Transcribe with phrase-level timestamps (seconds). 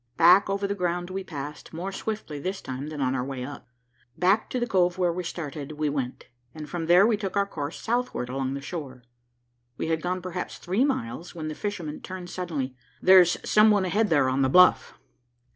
[0.17, 3.67] Back over the ground we passed, more swiftly this time than on our way up.
[4.17, 7.45] Back to the cove where we started, we went, and from there we took our
[7.45, 9.03] course southward along the shore.
[9.77, 12.75] We had gone perhaps three miles, when the fisherman turned suddenly.
[12.99, 14.95] "There's some one ahead there on the bluff."